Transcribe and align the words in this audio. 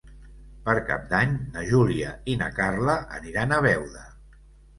Per 0.69 0.73
Cap 0.87 1.03
d'Any 1.11 1.35
na 1.57 1.65
Júlia 1.73 2.15
i 2.33 2.35
na 2.41 2.49
Carla 2.57 2.97
aniran 3.19 3.55
a 3.55 3.61
Beuda. 3.69 4.05